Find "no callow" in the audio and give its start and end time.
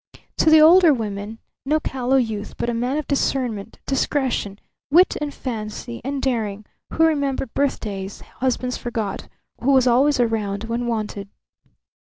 1.63-2.15